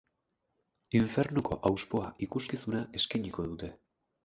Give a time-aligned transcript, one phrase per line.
[0.99, 3.73] Infernuko hauspoa ikuskizuna eskainiko dute.